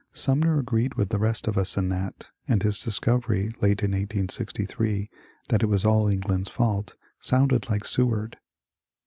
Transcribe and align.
Sumner 0.15 0.57
agreed 0.57 0.95
with 0.95 1.09
the 1.09 1.19
rest 1.19 1.47
of 1.47 1.59
us 1.59 1.77
in 1.77 1.89
that, 1.89 2.31
and 2.47 2.63
his 2.63 2.79
discovery, 2.81 3.49
late 3.61 3.83
in 3.83 3.91
1863, 3.91 5.11
that 5.49 5.61
it 5.61 5.67
was 5.67 5.85
all 5.85 6.07
England's 6.07 6.49
fault, 6.49 6.95
sounded 7.19 7.69
like 7.69 7.85
Seward. 7.85 8.37